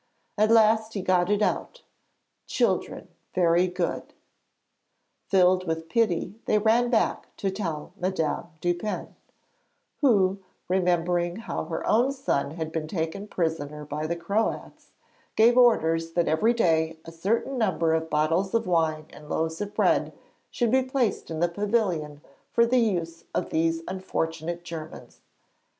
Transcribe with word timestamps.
At 0.35 0.49
last 0.49 0.95
he 0.95 1.03
got 1.03 1.29
it 1.29 1.43
out: 1.43 1.83
'Children 2.47 3.07
very 3.35 3.67
good.' 3.67 4.15
Filled 5.27 5.67
with 5.67 5.89
pity 5.89 6.33
they 6.45 6.57
ran 6.57 6.89
back 6.89 7.27
to 7.37 7.51
tell 7.51 7.93
Madame 7.95 8.47
Dupin, 8.61 9.15
who, 9.97 10.39
remembering 10.67 11.35
how 11.35 11.65
her 11.65 11.85
own 11.85 12.11
son 12.11 12.49
had 12.55 12.71
been 12.71 12.87
taken 12.87 13.27
prisoner 13.27 13.85
by 13.85 14.07
the 14.07 14.15
Croats, 14.15 14.91
gave 15.35 15.55
orders 15.55 16.13
that 16.13 16.27
every 16.27 16.55
day 16.55 16.97
a 17.05 17.11
certain 17.11 17.59
number 17.59 17.93
of 17.93 18.09
bottles 18.09 18.55
of 18.55 18.65
wine 18.65 19.05
and 19.11 19.29
loaves 19.29 19.61
of 19.61 19.75
bread 19.75 20.13
should 20.49 20.71
be 20.71 20.81
placed 20.81 21.29
in 21.29 21.41
the 21.41 21.47
pavilion 21.47 22.21
for 22.51 22.65
the 22.65 22.79
use 22.79 23.25
of 23.35 23.51
these 23.51 23.83
unfortunate 23.87 24.63
Germans. 24.63 25.21